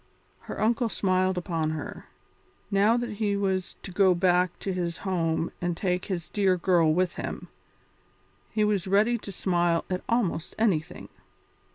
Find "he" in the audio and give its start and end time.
3.17-3.35, 8.49-8.63